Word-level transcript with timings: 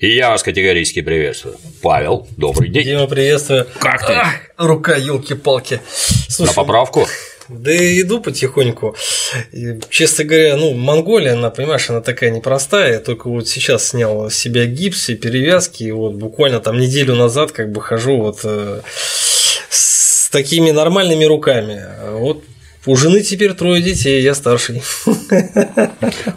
И 0.00 0.14
я 0.14 0.30
вас 0.30 0.42
категорически 0.42 1.02
приветствую. 1.02 1.58
Павел, 1.82 2.26
добрый 2.38 2.70
день. 2.70 2.84
Дима, 2.84 3.06
приветствую. 3.06 3.66
Как 3.80 4.06
ты? 4.06 4.14
Ах, 4.14 4.32
рука, 4.56 4.96
елки-палки. 4.96 5.82
На 6.38 6.54
поправку? 6.54 7.06
Да 7.50 7.70
иду 7.70 8.18
потихоньку. 8.22 8.96
И, 9.52 9.78
честно 9.90 10.24
говоря, 10.24 10.56
ну, 10.56 10.72
Монголия, 10.72 11.34
она, 11.34 11.50
понимаешь, 11.50 11.90
она 11.90 12.00
такая 12.00 12.30
непростая. 12.30 12.94
Я 12.94 13.00
только 13.00 13.28
вот 13.28 13.46
сейчас 13.46 13.88
снял 13.88 14.30
с 14.30 14.34
себя 14.34 14.64
гипс 14.64 15.10
и 15.10 15.16
перевязки. 15.16 15.82
И 15.82 15.92
вот 15.92 16.14
буквально 16.14 16.60
там 16.60 16.78
неделю 16.78 17.14
назад 17.14 17.52
как 17.52 17.70
бы 17.70 17.82
хожу 17.82 18.16
вот 18.16 18.40
э, 18.44 18.80
с 19.68 20.30
такими 20.30 20.70
нормальными 20.70 21.24
руками. 21.24 21.84
Вот 22.12 22.42
у 22.86 22.96
жены 22.96 23.20
теперь 23.20 23.52
трое 23.52 23.82
детей, 23.82 24.22
я 24.22 24.34
старший. 24.34 24.82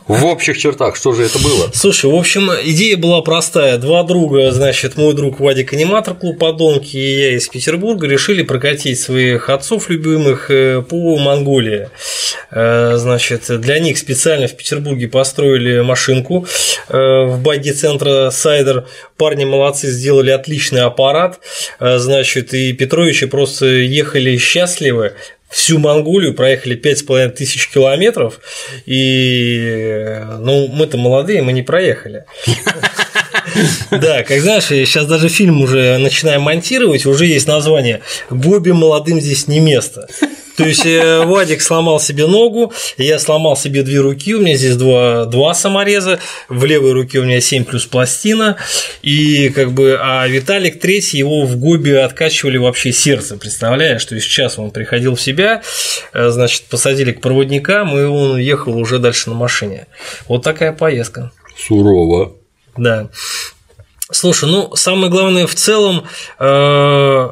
В 0.08 0.26
общих 0.26 0.58
чертах, 0.58 0.98
что 0.98 1.14
же 1.14 1.24
это 1.24 1.40
было? 1.40 1.72
Слушай, 1.74 2.12
в 2.12 2.16
общем, 2.16 2.50
идея 2.66 2.98
была 2.98 3.22
простая. 3.22 3.78
Два 3.78 4.04
друга, 4.04 4.52
значит, 4.52 4.98
мой 4.98 5.14
друг 5.14 5.40
Вадик 5.40 5.72
аниматор 5.74 6.16
клуб 6.16 6.38
Подонки 6.40 6.98
и 6.98 7.20
я 7.20 7.36
из 7.36 7.48
Петербурга 7.48 8.08
решили 8.08 8.44
прокатить 8.44 9.00
своих 9.00 9.50
отцов 9.50 9.90
любимых 9.90 10.52
э, 10.52 10.82
по 10.82 11.18
Монголии. 11.18 11.90
Э, 12.52 12.98
значит, 12.98 13.46
для 13.62 13.80
них 13.80 13.98
специально 13.98 14.48
в 14.48 14.58
Петербурге 14.58 15.08
построили 15.08 15.80
машинку 15.80 16.46
э, 16.90 17.24
в 17.26 17.42
баге 17.42 17.72
центра 17.72 18.30
Сайдер. 18.32 18.86
Парни 19.18 19.46
молодцы, 19.46 19.90
сделали 19.90 20.32
отличный 20.32 20.82
аппарат. 20.82 21.40
Значит, 21.80 22.54
и 22.54 22.74
Петровичи 22.74 23.28
просто 23.28 23.66
ехали 23.66 24.38
счастливы, 24.38 25.14
всю 25.54 25.78
Монголию, 25.78 26.34
проехали 26.34 26.76
5,5 26.76 27.30
тысяч 27.30 27.70
километров, 27.70 28.40
и 28.86 30.20
ну, 30.40 30.68
мы-то 30.68 30.98
молодые, 30.98 31.42
мы 31.42 31.54
не 31.54 31.62
проехали. 31.62 32.26
Да, 33.92 34.24
как 34.24 34.40
знаешь, 34.40 34.66
сейчас 34.66 35.06
даже 35.06 35.28
фильм 35.28 35.62
уже 35.62 35.98
начинаем 35.98 36.42
монтировать, 36.42 37.06
уже 37.06 37.26
есть 37.26 37.48
название 37.48 38.02
«Гоби 38.30 38.72
молодым 38.72 39.20
здесь 39.20 39.48
не 39.48 39.60
место». 39.60 40.08
То 40.56 40.66
есть 40.66 40.86
э, 40.86 41.26
Вадик 41.26 41.62
сломал 41.62 42.00
себе 42.00 42.28
ногу, 42.28 42.74
я 42.98 43.18
сломал 43.20 43.56
себе 43.56 43.84
две 43.84 44.00
руки, 44.00 44.36
у 44.36 44.42
меня 44.42 44.56
здесь 44.56 44.76
два, 44.76 45.26
два 45.26 45.54
самореза, 45.54 46.20
в 46.50 46.64
левой 46.66 46.94
руке 46.94 47.20
у 47.20 47.24
меня 47.24 47.42
7 47.42 47.66
плюс 47.66 47.86
пластина, 47.86 48.58
и 49.02 49.50
как 49.50 49.72
бы, 49.72 49.98
а 50.00 50.28
Виталик 50.28 50.80
третий, 50.80 51.18
его 51.18 51.46
в 51.46 51.58
Гобе 51.58 52.02
откачивали 52.02 52.58
вообще 52.58 52.92
сердце, 52.92 53.38
представляешь? 53.38 54.06
То 54.06 54.16
есть 54.16 54.28
сейчас 54.28 54.60
он 54.60 54.72
приходил 54.72 55.16
в 55.16 55.22
себя, 55.22 55.64
э, 56.14 56.30
значит, 56.30 56.64
посадили 56.64 57.12
к 57.12 57.22
проводникам, 57.22 57.98
и 57.98 58.04
он 58.04 58.38
ехал 58.38 58.78
уже 58.78 59.00
дальше 59.00 59.30
на 59.30 59.36
машине. 59.36 59.88
Вот 60.28 60.44
такая 60.44 60.72
поездка. 60.72 61.32
Сурово. 61.58 62.34
Да. 62.78 63.10
Слушай, 64.12 64.50
ну 64.50 64.76
самое 64.76 65.10
главное 65.10 65.48
в 65.48 65.56
целом 65.56 66.04
э, 66.40 67.30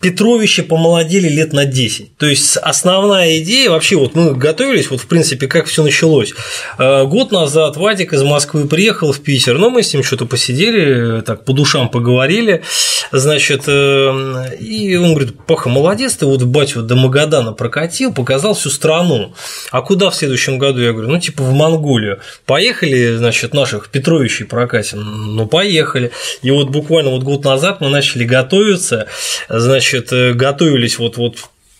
Петровичи 0.00 0.62
помолодели 0.62 1.28
лет 1.28 1.52
на 1.52 1.64
10. 1.64 2.16
То 2.18 2.26
есть 2.26 2.58
основная 2.58 3.38
идея, 3.38 3.70
вообще 3.70 3.96
вот 3.96 4.14
мы 4.14 4.34
готовились, 4.34 4.90
вот 4.90 5.00
в 5.00 5.06
принципе, 5.06 5.48
как 5.48 5.66
все 5.66 5.82
началось. 5.82 6.34
Э, 6.78 7.04
год 7.04 7.32
назад 7.32 7.76
Вадик 7.76 8.12
из 8.12 8.22
Москвы 8.22 8.68
приехал 8.68 9.12
в 9.12 9.20
Питер, 9.20 9.56
но 9.56 9.70
мы 9.70 9.82
с 9.82 9.94
ним 9.94 10.04
что-то 10.04 10.26
посидели, 10.26 11.22
так 11.22 11.44
по 11.46 11.54
душам 11.54 11.88
поговорили, 11.88 12.62
значит, 13.10 13.62
э, 13.68 14.56
и 14.60 14.96
он 14.96 15.14
говорит, 15.14 15.34
Паха, 15.46 15.70
молодец, 15.70 16.14
ты 16.16 16.26
вот 16.26 16.42
батю 16.42 16.82
до 16.82 16.94
Магадана 16.94 17.52
прокатил, 17.52 18.12
показал 18.12 18.52
всю 18.54 18.68
страну. 18.68 19.32
А 19.70 19.80
куда 19.80 20.10
в 20.10 20.14
следующем 20.14 20.58
году? 20.58 20.80
Я 20.82 20.92
говорю, 20.92 21.08
ну 21.08 21.18
типа 21.18 21.42
в 21.42 21.52
Монголию. 21.52 22.20
Поехали, 22.44 23.16
значит, 23.16 23.54
наших 23.54 23.88
Петровичей 23.88 24.44
прокатим. 24.44 25.36
Ну 25.36 25.46
поехали. 25.46 26.12
И 26.42 26.50
вот 26.50 26.68
буквально 26.68 27.10
вот 27.10 27.22
год 27.22 27.44
назад 27.44 27.80
мы 27.80 27.88
начали 27.88 28.24
готовиться, 28.24 29.06
значит, 29.48 29.85
значит, 29.86 30.12
э, 30.12 30.32
готовились 30.32 30.98
вот, 30.98 31.16
вот 31.16 31.36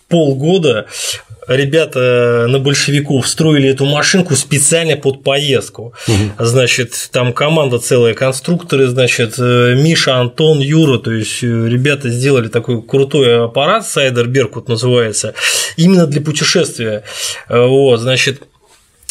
полгода, 0.09 0.87
ребята 1.49 2.47
на 2.49 2.61
большевиков 2.61 3.27
строили 3.27 3.69
эту 3.71 3.85
машинку 3.85 4.37
специально 4.37 4.97
под 4.97 5.25
поездку. 5.25 5.95
Угу. 6.07 6.45
Значит, 6.45 7.09
там 7.11 7.33
команда 7.33 7.79
целая, 7.79 8.15
конструкторы, 8.15 8.87
значит, 8.87 9.35
э, 9.39 9.75
Миша, 9.75 10.17
Антон, 10.17 10.61
Юра, 10.61 10.99
то 10.99 11.11
есть 11.11 11.43
э, 11.43 11.47
ребята 11.47 12.09
сделали 12.09 12.49
такой 12.49 12.81
крутой 12.83 13.45
аппарат, 13.45 13.87
Сайдер 13.87 14.29
Беркут 14.29 14.69
называется, 14.69 15.35
именно 15.77 16.07
для 16.07 16.21
путешествия. 16.21 17.03
Вот, 17.49 17.99
значит, 17.99 18.43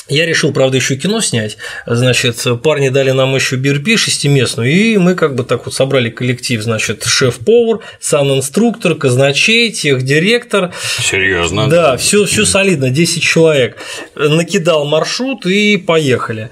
я 0.08 0.28
решил, 0.28 0.54
правда, 0.54 0.78
еще 0.78 0.96
кино 0.98 1.20
снять. 1.20 1.58
Значит, 1.88 2.46
парни 2.62 2.90
дали 2.90 3.10
нам 3.10 3.34
еще 3.34 3.56
BRP 3.56 3.98
шестиместную, 3.98 4.72
и 4.72 4.98
мы 4.98 5.16
как 5.16 5.34
бы 5.34 5.44
так 5.44 5.66
вот 5.66 5.74
собрали 5.74 6.12
коллектив, 6.12 6.62
значит, 6.62 7.04
шеф-повар, 7.04 7.80
сан-инструктор, 8.00 8.94
казначей, 8.94 9.72
техдиректор. 9.72 10.72
Серьезно? 11.02 11.68
Да, 11.70 11.98
все, 11.98 12.26
все 12.26 12.46
солидно, 12.46 12.92
10 12.92 13.24
человек. 13.24 13.78
Накидал 14.16 14.86
маршрут 14.86 15.48
и 15.48 15.78
поехали. 15.78 16.52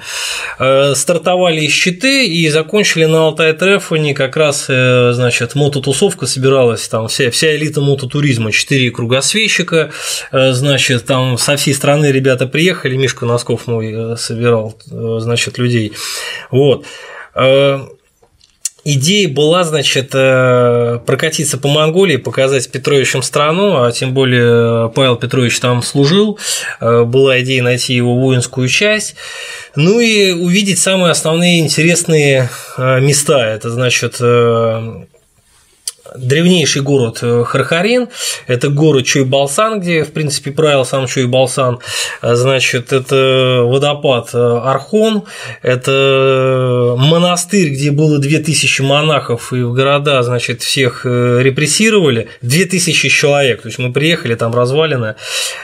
Э, 0.57 0.95
стартовали 0.95 1.61
из 1.61 1.71
щиты 1.71 2.25
и 2.25 2.49
закончили 2.49 3.05
на 3.05 3.27
Алтай 3.27 3.53
Трефоне 3.53 4.15
как 4.15 4.35
раз, 4.35 4.65
э, 4.67 5.11
значит, 5.13 5.53
мототусовка 5.53 6.25
собиралась, 6.25 6.87
там 6.87 7.07
вся, 7.07 7.29
вся 7.29 7.55
элита 7.55 7.81
мототуризма, 7.81 8.51
4 8.51 8.89
кругосвещика, 8.89 9.91
э, 10.31 10.53
значит, 10.53 11.05
там 11.05 11.37
со 11.37 11.55
всей 11.55 11.75
страны 11.75 12.11
ребята 12.11 12.47
приехали, 12.47 12.95
Мишка 12.95 13.27
нас 13.27 13.42
Носков 13.43 13.67
мой 13.67 13.91
э, 13.93 14.15
собирал, 14.17 14.75
э, 14.89 15.17
значит, 15.19 15.57
людей. 15.57 15.93
Вот. 16.49 16.85
Э, 17.35 17.79
идея 18.85 19.27
была, 19.27 19.63
значит, 19.63 20.11
прокатиться 20.11 21.57
по 21.57 21.67
Монголии, 21.67 22.17
показать 22.17 22.69
Петровичам 22.71 23.21
страну, 23.21 23.83
а 23.83 23.91
тем 23.91 24.13
более 24.13 24.89
Павел 24.89 25.15
Петрович 25.15 25.59
там 25.59 25.81
служил. 25.81 26.37
Была 26.81 27.39
идея 27.41 27.63
найти 27.63 27.93
его 27.93 28.15
воинскую 28.15 28.67
часть. 28.67 29.15
Ну 29.75 30.01
и 30.01 30.31
увидеть 30.31 30.79
самые 30.79 31.11
основные 31.11 31.59
интересные 31.59 32.49
места. 32.77 33.45
Это, 33.45 33.69
значит, 33.69 34.19
древнейший 36.15 36.81
город 36.81 37.19
э, 37.21 37.43
Хархарин, 37.45 38.09
это 38.47 38.69
город 38.69 39.05
Чуй-Балсан, 39.05 39.79
где, 39.79 40.03
в 40.03 40.11
принципе, 40.11 40.51
правил 40.51 40.85
сам 40.85 41.05
Чуй-Балсан, 41.05 41.79
значит, 42.21 42.93
это 42.93 43.61
водопад 43.63 44.29
э, 44.33 44.37
Архон, 44.37 45.23
это 45.61 46.95
монастырь, 46.97 47.69
где 47.69 47.91
было 47.91 48.19
2000 48.19 48.81
монахов, 48.81 49.53
и 49.53 49.61
в 49.61 49.73
города, 49.73 50.21
значит, 50.23 50.61
всех 50.61 51.05
э, 51.05 51.39
репрессировали, 51.41 52.29
2000 52.41 53.09
человек, 53.09 53.61
то 53.61 53.67
есть 53.67 53.79
мы 53.79 53.91
приехали, 53.91 54.35
там 54.35 54.53
развалины, 54.53 55.15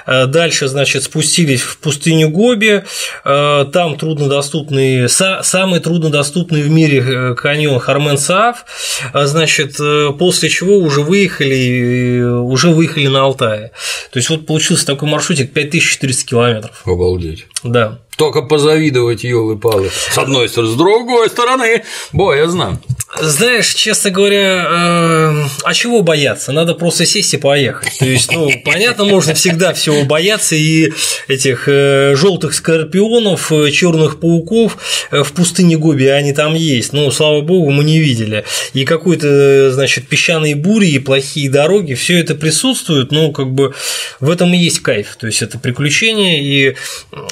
дальше, 0.05 0.67
значит, 0.67 1.03
спустились 1.03 1.61
в 1.61 1.77
пустыню 1.79 2.29
Гоби, 2.29 2.83
там 3.23 3.97
труднодоступный, 3.97 5.09
самый 5.09 5.79
труднодоступный 5.79 6.61
в 6.61 6.69
мире 6.69 7.35
каньон 7.35 7.79
Хармен-Сааф, 7.79 8.65
значит, 9.13 9.77
после 10.17 10.38
после 10.39 10.49
чего 10.49 10.77
уже 10.77 11.01
выехали, 11.01 12.21
уже 12.21 12.69
выехали 12.69 13.07
на 13.07 13.23
Алтае. 13.23 13.71
То 14.09 14.19
есть 14.19 14.29
вот 14.29 14.45
получился 14.45 14.85
такой 14.85 15.09
маршрутик 15.09 15.51
5400 15.51 16.25
километров. 16.25 16.81
Обалдеть. 16.85 17.45
Да. 17.61 17.99
Только 18.19 18.41
позавидовать, 18.41 19.23
елы 19.23 19.57
палы 19.57 19.89
С 19.89 20.17
одной 20.17 20.49
стороны, 20.49 20.73
с 20.73 20.75
другой 20.75 21.29
стороны, 21.29 21.83
боязно. 22.11 22.77
Знаешь, 23.21 23.73
честно 23.73 24.11
говоря, 24.11 24.67
э, 24.69 25.45
а 25.63 25.73
чего 25.73 26.03
бояться? 26.03 26.51
Надо 26.51 26.75
просто 26.75 27.05
сесть 27.05 27.33
и 27.33 27.37
поехать. 27.37 27.97
То 27.97 28.05
есть, 28.05 28.31
ну, 28.31 28.51
понятно, 28.63 29.05
можно 29.05 29.33
всегда 29.33 29.73
всего 29.73 30.03
бояться 30.03 30.55
и 30.55 30.91
этих 31.27 31.67
э, 31.67 32.13
желтых 32.15 32.53
скорпионов, 32.53 33.51
э, 33.51 33.71
черных 33.71 34.19
пауков 34.19 34.77
в 35.11 35.31
пустыне 35.31 35.77
Гоби, 35.77 36.05
они 36.05 36.33
там 36.33 36.53
есть. 36.53 36.93
Ну, 36.93 37.09
слава 37.09 37.41
богу, 37.41 37.71
мы 37.71 37.83
не 37.83 37.99
видели. 37.99 38.43
И 38.73 38.85
какой-то, 38.85 39.71
значит, 39.71 40.07
песчаные 40.07 40.55
бури 40.55 40.89
и 40.89 40.99
плохие 40.99 41.49
дороги, 41.49 41.95
все 41.95 42.19
это 42.19 42.35
присутствует, 42.35 43.11
ну, 43.11 43.31
как 43.31 43.51
бы 43.51 43.73
в 44.19 44.29
этом 44.29 44.53
и 44.53 44.57
есть 44.57 44.81
кайф. 44.81 45.15
То 45.19 45.25
есть, 45.25 45.41
это 45.41 45.57
приключение, 45.57 46.43
и 46.43 46.75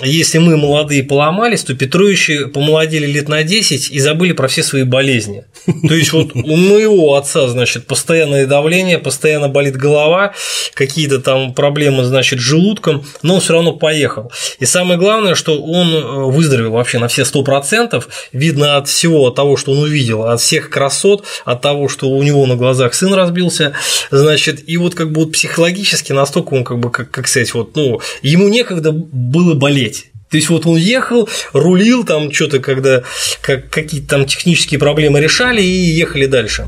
если 0.01 0.39
мы 0.39 0.57
молодые 0.57 0.76
молодые 0.77 1.03
поломались, 1.03 1.63
то 1.63 1.73
Петровичи 1.73 2.45
помолодели 2.45 3.07
лет 3.07 3.29
на 3.29 3.43
10 3.43 3.89
и 3.89 3.99
забыли 3.99 4.33
про 4.33 4.47
все 4.47 4.61
свои 4.61 4.83
болезни. 4.83 5.45
То 5.87 5.95
есть 5.95 6.13
вот 6.13 6.35
у 6.35 6.55
моего 6.55 7.15
отца, 7.15 7.47
значит, 7.47 7.87
постоянное 7.87 8.45
давление, 8.45 8.99
постоянно 8.99 9.49
болит 9.49 9.75
голова, 9.75 10.33
какие-то 10.73 11.19
там 11.19 11.53
проблемы, 11.53 12.03
значит, 12.05 12.39
с 12.39 12.41
желудком, 12.41 13.03
но 13.23 13.35
он 13.35 13.41
все 13.41 13.53
равно 13.53 13.73
поехал. 13.73 14.31
И 14.59 14.65
самое 14.65 14.99
главное, 14.99 15.33
что 15.33 15.61
он 15.61 15.93
э, 15.93 16.31
выздоровел 16.31 16.71
вообще 16.71 16.99
на 16.99 17.07
все 17.07 17.23
100%, 17.23 18.03
видно 18.33 18.77
от 18.77 18.87
всего, 18.87 19.27
от 19.27 19.35
того, 19.35 19.57
что 19.57 19.71
он 19.71 19.79
увидел, 19.79 20.25
от 20.25 20.39
всех 20.39 20.69
красот, 20.69 21.25
от 21.45 21.61
того, 21.61 21.89
что 21.89 22.09
у 22.09 22.21
него 22.21 22.45
на 22.45 22.55
глазах 22.55 22.93
сын 22.93 23.13
разбился, 23.13 23.73
значит, 24.11 24.69
и 24.69 24.77
вот 24.77 24.93
как 24.93 25.11
бы 25.11 25.21
вот 25.21 25.31
психологически 25.31 26.11
настолько 26.11 26.53
он 26.53 26.63
как 26.63 26.79
бы, 26.79 26.91
как, 26.91 27.09
как 27.09 27.27
сказать, 27.27 27.53
вот, 27.53 27.75
ну, 27.75 27.99
ему 28.21 28.47
некогда 28.47 28.91
было 28.91 29.55
болеть. 29.55 30.06
То 30.29 30.37
есть 30.37 30.49
вот 30.49 30.65
он 30.65 30.77
ехал, 30.77 31.29
рулил 31.53 32.03
там 32.03 32.31
что-то, 32.33 32.59
когда 32.59 33.03
как, 33.41 33.69
какие-то 33.69 34.07
там 34.07 34.25
технические 34.25 34.79
проблемы 34.79 35.21
решали 35.21 35.61
и 35.61 35.65
ехали 35.65 36.25
дальше. 36.25 36.67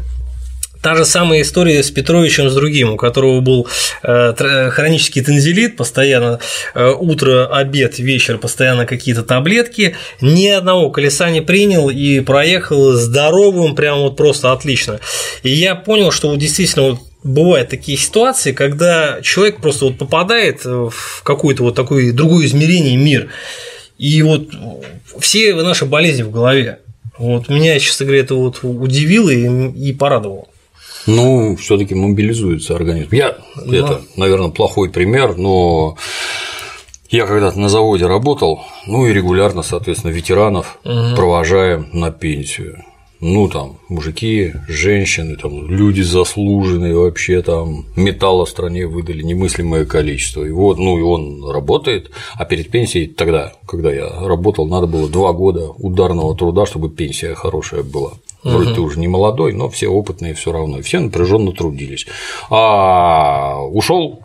Та 0.82 0.96
же 0.96 1.04
самая 1.04 1.42
история 1.42 1.84
с 1.84 1.92
Петровичем, 1.92 2.50
с 2.50 2.56
другим, 2.56 2.94
у 2.94 2.96
которого 2.96 3.42
был 3.42 3.68
э, 4.02 4.70
хронический 4.72 5.22
тензилит, 5.22 5.76
постоянно 5.76 6.40
э, 6.74 6.90
утро, 6.98 7.48
обед, 7.48 8.00
вечер, 8.00 8.38
постоянно 8.38 8.86
какие-то 8.86 9.24
таблетки, 9.24 9.98
ни 10.22 10.48
одного 10.48 10.90
колеса 10.90 11.30
не 11.32 11.42
принял 11.42 11.90
и 11.90 12.22
проехал 12.22 12.94
здоровым, 12.94 13.76
прям 13.76 14.00
вот 14.00 14.16
просто 14.16 14.54
отлично. 14.54 15.02
И 15.44 15.50
я 15.50 15.76
понял, 15.76 16.12
что 16.12 16.30
вот 16.30 16.40
действительно 16.40 16.92
вот 16.92 17.00
бывают 17.24 17.70
такие 17.70 17.98
ситуации, 17.98 18.52
когда 18.52 19.22
человек 19.22 19.58
просто 19.58 19.86
вот 19.86 19.98
попадает 19.98 20.64
в 20.66 21.24
какое-то 21.24 21.64
вот 21.64 21.76
такое 21.76 22.14
другое 22.14 22.46
измерение 22.46 22.98
мир, 22.98 23.30
и 23.98 24.22
вот 24.22 24.50
все 25.20 25.54
наши 25.56 25.86
болезни 25.86 26.24
в 26.24 26.32
голове. 26.32 26.80
Вот 27.18 27.50
меня, 27.50 27.78
честно 27.80 28.06
говоря, 28.06 28.22
это 28.22 28.36
вот 28.36 28.60
удивило 28.64 29.30
и, 29.30 29.90
и 29.90 29.94
порадовало. 29.94 30.48
Ну, 31.06 31.56
все-таки 31.58 31.96
мобилизуется 31.96 32.76
организм. 32.76 33.10
Я 33.12 33.38
но... 33.56 33.76
это, 33.76 34.02
наверное, 34.16 34.50
плохой 34.50 34.90
пример, 34.90 35.36
но 35.36 35.98
я 37.10 37.26
когда-то 37.26 37.60
на 37.60 37.70
заводе 37.70 38.06
работал, 38.06 38.62
ну 38.86 39.08
и 39.08 39.14
регулярно, 39.14 39.64
соответственно, 39.64 40.12
ветеранов 40.12 40.80
угу. 40.84 41.16
провожаем 41.16 41.90
на 41.92 42.12
пенсию. 42.12 42.84
Ну, 43.22 43.50
там, 43.50 43.80
мужики, 43.90 44.54
женщины, 44.70 45.36
там, 45.36 45.70
люди 45.70 46.02
заслуженные 46.02 46.96
вообще, 46.96 47.42
там, 47.42 47.86
металла 47.98 48.46
в 48.46 48.50
стране 48.50 48.88
выдали 48.88 49.24
немыслимое 49.24 49.86
количество. 49.86 50.44
И 50.46 50.52
вот, 50.52 50.78
ну, 50.78 50.98
и 50.98 51.02
он 51.02 51.50
работает, 51.50 52.12
а 52.36 52.46
перед 52.46 52.72
пенсией 52.72 53.08
тогда, 53.08 53.54
когда 53.68 53.92
я 53.92 54.10
работал, 54.26 54.68
надо 54.68 54.88
было 54.88 55.10
два 55.10 55.34
года 55.34 55.70
ударного 55.70 56.34
труда, 56.36 56.66
чтобы 56.66 56.90
пенсия 56.90 57.36
хорошая 57.36 57.84
была. 57.84 58.14
Вроде 58.44 58.70
угу. 58.70 58.76
ты 58.76 58.82
уже 58.82 59.00
не 59.00 59.10
молодой, 59.10 59.52
но 59.54 59.70
все 59.70 59.90
опытные 59.90 60.34
все 60.34 60.54
равно, 60.54 60.82
все 60.82 61.00
напряженно 61.00 61.52
трудились. 61.52 62.08
А 62.50 63.62
ушел 63.62 64.22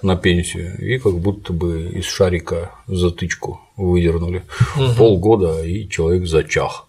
на 0.00 0.16
пенсию 0.16 0.78
и 0.78 0.98
как 0.98 1.18
будто 1.18 1.52
бы 1.52 1.90
из 1.92 2.04
шарика 2.04 2.70
затычку 2.86 3.60
выдернули. 3.76 4.42
Угу. 4.76 4.94
Полгода 4.96 5.64
и 5.64 5.88
человек 5.88 6.26
зачах. 6.26 6.86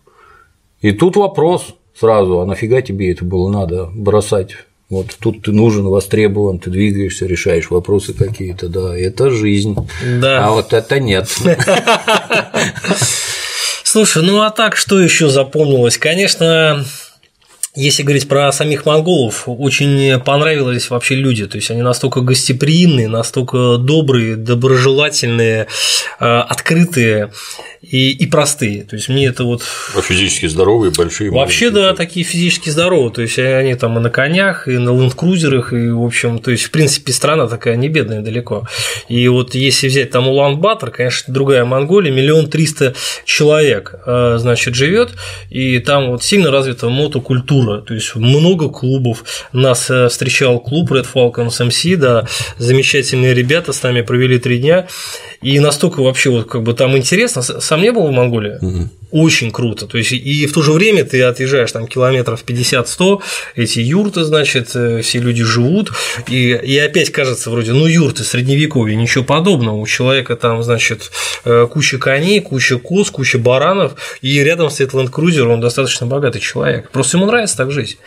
И 0.83 0.91
тут 0.91 1.15
вопрос 1.15 1.75
сразу, 1.97 2.41
а 2.41 2.45
нафига 2.45 2.81
тебе 2.81 3.11
это 3.11 3.23
было 3.23 3.49
надо 3.49 3.89
бросать? 3.95 4.57
Вот 4.89 5.15
тут 5.17 5.41
ты 5.43 5.53
нужен, 5.53 5.85
востребован, 5.85 6.59
ты 6.59 6.69
двигаешься, 6.69 7.25
решаешь 7.25 7.71
вопросы 7.71 8.13
какие-то, 8.13 8.67
да, 8.67 8.95
это 8.95 9.31
жизнь. 9.31 9.77
Да. 10.19 10.45
А 10.45 10.51
вот 10.51 10.73
это 10.73 10.99
нет. 10.99 11.29
Слушай, 13.83 14.23
ну 14.23 14.41
а 14.41 14.51
так 14.51 14.75
что 14.75 14.99
еще 14.99 15.29
запомнилось? 15.29 15.97
Конечно, 15.97 16.83
если 17.75 18.03
говорить 18.03 18.27
про 18.27 18.51
самих 18.51 18.85
монголов, 18.85 19.43
очень 19.47 20.19
понравились 20.19 20.89
вообще 20.89 21.15
люди. 21.15 21.47
То 21.47 21.57
есть 21.57 21.71
они 21.71 21.81
настолько 21.81 22.21
гостеприимные, 22.21 23.07
настолько 23.07 23.77
добрые, 23.77 24.35
доброжелательные, 24.35 25.67
э, 26.19 26.25
открытые 26.25 27.31
и, 27.81 28.11
и 28.11 28.27
простые. 28.27 28.83
То 28.83 28.95
есть 28.95 29.09
мне 29.09 29.25
это 29.25 29.43
вот. 29.43 29.63
А 29.95 30.01
физически 30.01 30.45
здоровые, 30.45 30.91
большие. 30.91 31.31
Вообще, 31.31 31.69
да, 31.69 31.93
такие 31.93 32.25
физически 32.25 32.69
здоровые. 32.69 33.11
То 33.11 33.21
есть 33.21 33.37
они 33.39 33.75
там 33.75 33.97
и 33.97 34.01
на 34.01 34.09
конях, 34.09 34.67
и 34.67 34.77
на 34.77 34.89
ленд-крузерах, 34.89 35.73
и, 35.73 35.89
в 35.89 36.03
общем, 36.03 36.39
то 36.39 36.51
есть, 36.51 36.63
в 36.63 36.71
принципе, 36.71 37.11
страна 37.11 37.47
такая 37.47 37.75
не 37.75 37.89
бедная 37.89 38.21
далеко. 38.21 38.67
И 39.09 39.27
вот 39.27 39.55
если 39.55 39.87
взять 39.87 40.11
там 40.11 40.27
Улан-Батор, 40.27 40.91
конечно, 40.91 41.33
другая 41.33 41.65
Монголия, 41.65 42.11
миллион 42.11 42.49
триста 42.49 42.93
человек, 43.25 43.95
э, 44.05 44.37
значит, 44.39 44.75
живет, 44.75 45.11
и 45.49 45.79
там 45.79 46.11
вот 46.11 46.23
сильно 46.23 46.51
развита 46.51 46.87
мотокультура, 46.89 47.62
то 47.81 47.93
есть 47.93 48.15
много 48.15 48.69
клубов. 48.69 49.23
Нас 49.53 49.89
э, 49.89 50.07
встречал 50.09 50.59
клуб 50.59 50.91
Red 50.91 51.07
Falcons 51.13 51.67
MC, 51.67 51.95
да, 51.97 52.27
замечательные 52.57 53.33
ребята 53.33 53.73
с 53.73 53.83
нами 53.83 54.01
провели 54.01 54.39
три 54.39 54.59
дня, 54.59 54.87
и 55.41 55.59
настолько 55.59 56.01
вообще 56.01 56.29
вот 56.29 56.47
как 56.47 56.63
бы 56.63 56.73
там 56.73 56.97
интересно. 56.97 57.41
Сам 57.41 57.81
не 57.81 57.91
был 57.91 58.07
в 58.07 58.11
Монголии? 58.11 58.57
Угу. 58.61 58.89
Очень 59.13 59.51
круто. 59.51 59.85
То 59.85 59.99
есть, 59.99 60.11
и 60.11 60.47
в 60.47 60.53
то 60.53 60.63
же 60.63 60.71
время 60.71 61.05
ты 61.05 61.21
отъезжаешь 61.21 61.71
там 61.71 61.85
километров 61.85 62.43
50-100, 62.43 63.21
эти 63.55 63.79
юрты, 63.79 64.23
значит, 64.23 64.71
э, 64.73 65.01
все 65.03 65.19
люди 65.19 65.43
живут, 65.43 65.91
и, 66.27 66.49
и 66.49 66.79
опять 66.79 67.11
кажется 67.11 67.51
вроде, 67.51 67.73
ну, 67.73 67.85
юрты, 67.85 68.23
средневековье, 68.23 68.95
ничего 68.95 69.23
подобного. 69.23 69.75
У 69.75 69.85
человека 69.85 70.35
там, 70.35 70.63
значит, 70.63 71.11
э, 71.45 71.67
куча 71.71 71.99
коней, 71.99 72.41
куча 72.41 72.79
коз, 72.79 73.11
куча 73.11 73.37
баранов, 73.37 73.93
и 74.23 74.39
рядом 74.39 74.71
стоит 74.71 74.93
ленд-крузер, 74.95 75.47
он 75.47 75.61
достаточно 75.61 76.07
богатый 76.07 76.39
человек. 76.39 76.89
Просто 76.89 77.17
ему 77.17 77.27
нравится 77.27 77.57
так 77.57 77.69
жить. 77.69 77.99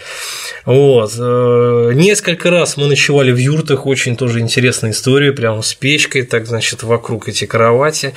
Вот. 0.64 1.12
Э, 1.16 1.92
несколько 1.94 2.50
раз 2.50 2.76
мы 2.76 2.88
ночевали 2.88 3.30
в 3.30 3.38
юртах, 3.38 3.86
очень 3.86 4.16
тоже 4.16 4.40
интересная 4.40 4.90
история, 4.90 5.30
прямо 5.30 5.62
с 5.62 5.72
печкой, 5.72 6.22
так, 6.22 6.48
значит, 6.48 6.82
вокруг 6.82 7.28
эти 7.28 7.44
кровати. 7.44 8.12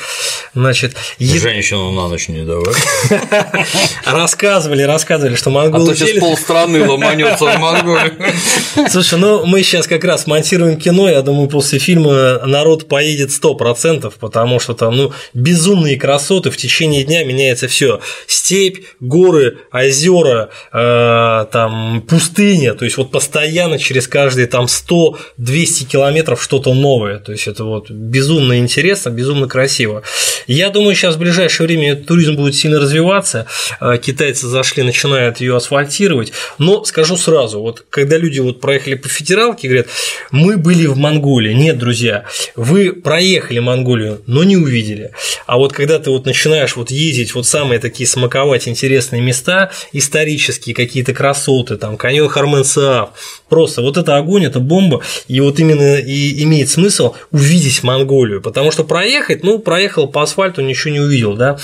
Значит. 0.55 0.95
Женщину 1.19 1.91
на 1.91 2.07
ночь 2.07 2.29
не 2.29 2.43
давай. 2.43 2.78
Рассказывали, 4.05 4.83
рассказывали, 4.83 5.35
что 5.35 5.49
монголы. 5.49 5.83
А 5.83 5.87
то 5.87 5.95
сейчас 5.95 6.19
полстраны 6.19 6.87
ломанется 6.87 7.45
в 7.45 7.59
Монголии. 7.59 8.33
Слушай, 8.89 9.19
ну 9.19 9.45
мы 9.45 9.63
сейчас 9.63 9.87
как 9.87 10.03
раз 10.03 10.27
монтируем 10.27 10.77
кино, 10.77 11.09
я 11.09 11.21
думаю, 11.21 11.49
после 11.49 11.79
фильма 11.79 12.39
народ 12.45 12.87
поедет 12.87 13.31
сто 13.31 13.55
процентов, 13.55 14.15
потому 14.19 14.59
что 14.59 14.73
там, 14.73 14.95
ну, 14.95 15.13
безумные 15.33 15.97
красоты, 15.97 16.51
в 16.51 16.57
течение 16.57 17.03
дня 17.03 17.23
меняется 17.23 17.67
все. 17.67 18.01
Степь, 18.27 18.79
горы, 18.99 19.59
озера, 19.71 20.49
э, 20.71 21.45
там, 21.51 22.03
пустыня, 22.07 22.73
то 22.73 22.85
есть 22.85 22.97
вот 22.97 23.11
постоянно 23.11 23.79
через 23.79 24.07
каждые 24.07 24.47
там 24.47 24.65
100-200 24.65 25.85
километров 25.85 26.41
что-то 26.41 26.73
новое, 26.73 27.19
то 27.19 27.31
есть 27.31 27.47
это 27.47 27.63
вот 27.63 27.89
безумно 27.89 28.59
интересно, 28.59 29.09
безумно 29.09 29.47
красиво. 29.47 30.03
Я 30.47 30.69
думаю, 30.69 30.95
сейчас 30.95 31.15
в 31.15 31.19
ближайшее 31.19 31.67
время 31.67 31.95
туризм 31.95 32.35
будет 32.35 32.55
сильно 32.59 32.79
развиваться, 32.79 33.47
э, 33.79 33.97
китайцы 34.01 34.47
зашли, 34.47 34.83
начинают 34.83 35.39
ее 35.39 35.55
асфальтировать, 35.55 36.33
но 36.57 36.83
скажу 36.85 37.17
сразу, 37.17 37.59
вот 37.61 37.85
когда 37.89 38.17
люди 38.17 38.39
вот 38.39 38.61
проехали 38.61 38.95
по 38.95 39.09
федералке, 39.09 39.67
говорят, 39.67 39.87
мы 40.31 40.57
были 40.57 40.85
в 40.85 40.97
Монголии, 40.97 41.53
нет, 41.53 41.77
друзья, 41.77 42.25
вы 42.55 42.93
проехали 42.93 43.59
Монголию, 43.59 44.21
но 44.27 44.43
не 44.43 44.57
увидели, 44.57 45.11
а 45.47 45.57
вот 45.57 45.73
когда 45.73 45.99
ты 45.99 46.09
вот 46.09 46.25
начинаешь 46.25 46.75
вот 46.75 46.91
ездить 46.91 47.33
вот 47.33 47.45
самые 47.45 47.79
такие 47.79 48.07
смаковать 48.07 48.67
интересные 48.67 49.21
места, 49.21 49.71
исторические 49.93 50.75
какие-то 50.75 51.13
красоты, 51.13 51.77
там, 51.77 51.97
каньон 51.97 52.29
Хармен-Саав, 52.29 53.09
просто 53.47 53.81
вот 53.81 53.97
это 53.97 54.17
огонь, 54.17 54.45
это 54.45 54.59
бомба, 54.59 55.01
и 55.27 55.39
вот 55.39 55.59
именно 55.59 55.95
и 55.95 56.43
имеет 56.43 56.69
смысл 56.69 57.15
увидеть 57.31 57.83
Монголию, 57.83 58.41
потому 58.41 58.71
что 58.71 58.83
проехать, 58.83 59.43
ну, 59.43 59.59
проехал 59.59 60.07
по 60.07 60.21
асфальту, 60.21 60.61
ничего 60.61 60.93
не 60.93 60.99
увидел, 60.99 61.35
да, 61.35 61.57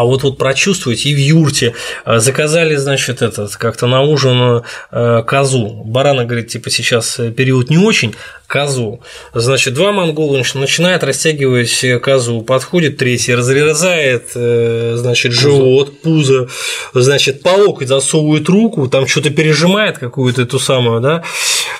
а 0.00 0.04
вот 0.04 0.22
вот 0.22 0.38
прочувствовать 0.38 1.04
и 1.04 1.14
в 1.14 1.18
юрте 1.18 1.74
э, 2.06 2.20
заказали, 2.20 2.74
значит, 2.76 3.20
этот 3.20 3.54
как-то 3.56 3.86
на 3.86 4.00
ужин 4.00 4.62
э, 4.90 5.22
козу. 5.26 5.82
Барана 5.84 6.24
говорит, 6.24 6.48
типа 6.48 6.70
сейчас 6.70 7.20
период 7.36 7.68
не 7.68 7.76
очень, 7.76 8.14
козу. 8.46 9.02
Значит, 9.34 9.74
два 9.74 9.92
монгола 9.92 10.42
начинает 10.54 11.04
растягивать 11.04 11.84
козу, 12.02 12.40
подходит 12.40 12.96
третий, 12.96 13.34
разрезает, 13.34 14.30
э, 14.34 14.94
значит, 14.96 15.32
живот, 15.32 16.00
пузо, 16.00 16.48
значит, 16.94 17.42
по 17.42 17.50
локоть 17.50 17.88
засовывает 17.88 18.48
руку, 18.48 18.88
там 18.88 19.06
что-то 19.06 19.28
пережимает 19.28 19.98
какую-то 19.98 20.40
эту 20.40 20.58
самую, 20.58 21.02
да, 21.02 21.24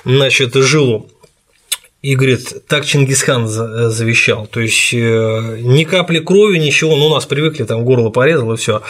значит, 0.05 0.53
жилу 0.53 1.09
и 2.01 2.15
говорит, 2.15 2.65
так 2.67 2.85
Чингисхан 2.85 3.45
э, 3.45 3.89
завещал. 3.89 4.47
То 4.47 4.59
есть 4.59 4.93
э, 4.93 5.59
ни 5.61 5.83
капли 5.83 6.19
крови, 6.19 6.57
ничего, 6.57 6.95
ну 6.95 7.07
у 7.07 7.13
нас 7.13 7.25
привыкли, 7.25 7.63
там 7.63 7.85
горло 7.85 8.09
порезал 8.09 8.53
и 8.53 8.57
все 8.57 8.81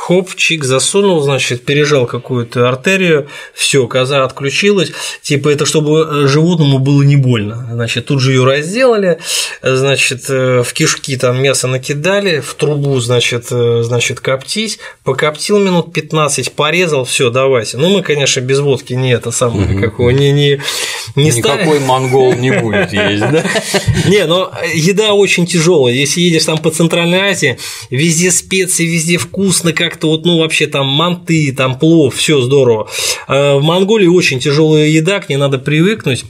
хоп, 0.00 0.34
чик 0.34 0.64
засунул, 0.64 1.20
значит, 1.20 1.66
пережал 1.66 2.06
какую-то 2.06 2.66
артерию, 2.66 3.28
все, 3.52 3.86
коза 3.86 4.24
отключилась, 4.24 4.92
типа 5.20 5.50
это 5.50 5.66
чтобы 5.66 6.08
э, 6.10 6.26
животному 6.26 6.78
было 6.78 7.02
не 7.02 7.16
больно, 7.16 7.68
значит, 7.70 8.06
тут 8.06 8.22
же 8.22 8.32
ее 8.32 8.44
разделали, 8.46 9.18
значит, 9.62 10.24
э, 10.30 10.62
в 10.64 10.72
кишки 10.72 11.18
там 11.18 11.42
мясо 11.42 11.68
накидали, 11.68 12.40
в 12.40 12.54
трубу, 12.54 12.98
значит, 12.98 13.48
э, 13.50 13.82
значит, 13.84 14.20
коптить, 14.20 14.78
покоптил 15.04 15.58
минут 15.58 15.92
15, 15.92 16.52
порезал, 16.52 17.04
все, 17.04 17.28
давайте. 17.28 17.76
Ну, 17.76 17.90
мы, 17.90 18.02
конечно, 18.02 18.40
без 18.40 18.60
водки 18.60 18.94
не 18.94 19.12
это 19.12 19.30
самое, 19.30 19.70
угу. 19.70 19.80
какого, 19.82 20.10
не, 20.10 20.32
не, 20.32 20.62
не 21.14 21.30
Никакой 21.30 21.76
ставим. 21.76 21.82
монгол 21.82 22.32
не 22.32 22.52
будет 22.52 22.92
есть, 22.92 23.20
да? 23.20 23.44
Не, 24.06 24.24
но 24.26 24.52
еда 24.74 25.12
очень 25.12 25.46
тяжелая, 25.46 25.92
если 25.92 26.20
едешь 26.20 26.44
там 26.44 26.58
по 26.58 26.70
Центральной 26.70 27.18
Азии, 27.18 27.58
везде 27.90 28.30
специи, 28.30 28.86
везде 28.86 29.18
вкусно, 29.18 29.72
как 29.72 29.89
как-то 29.90 30.08
вот, 30.08 30.24
ну, 30.24 30.38
вообще 30.38 30.66
там 30.66 30.86
манты, 30.86 31.52
там 31.52 31.78
плов, 31.78 32.14
все 32.14 32.40
здорово. 32.40 32.88
Э, 33.28 33.56
в 33.56 33.62
Монголии 33.62 34.06
очень 34.06 34.40
тяжелая 34.40 34.86
еда, 34.86 35.20
к 35.20 35.28
ней 35.28 35.36
надо 35.36 35.58
привыкнуть. 35.58 36.24